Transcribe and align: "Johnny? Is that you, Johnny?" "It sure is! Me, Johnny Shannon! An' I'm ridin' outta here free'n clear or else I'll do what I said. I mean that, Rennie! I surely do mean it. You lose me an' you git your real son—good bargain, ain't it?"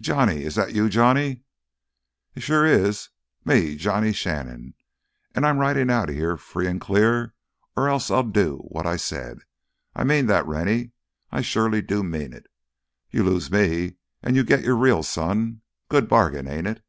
"Johnny? 0.00 0.44
Is 0.44 0.54
that 0.54 0.76
you, 0.76 0.88
Johnny?" 0.88 1.42
"It 2.36 2.44
sure 2.44 2.64
is! 2.64 3.08
Me, 3.44 3.74
Johnny 3.74 4.12
Shannon! 4.12 4.74
An' 5.34 5.42
I'm 5.44 5.58
ridin' 5.58 5.90
outta 5.90 6.12
here 6.12 6.36
free'n 6.36 6.78
clear 6.78 7.34
or 7.76 7.88
else 7.88 8.08
I'll 8.08 8.22
do 8.22 8.58
what 8.58 8.86
I 8.86 8.94
said. 8.96 9.40
I 9.92 10.04
mean 10.04 10.26
that, 10.26 10.46
Rennie! 10.46 10.92
I 11.32 11.40
surely 11.42 11.82
do 11.82 12.04
mean 12.04 12.32
it. 12.32 12.46
You 13.10 13.24
lose 13.24 13.50
me 13.50 13.96
an' 14.22 14.36
you 14.36 14.44
git 14.44 14.62
your 14.62 14.76
real 14.76 15.02
son—good 15.02 16.08
bargain, 16.08 16.46
ain't 16.46 16.68
it?" 16.68 16.84